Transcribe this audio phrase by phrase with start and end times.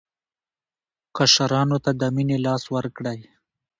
[1.15, 3.19] کشرانو ته د مینې لاس ورکړئ.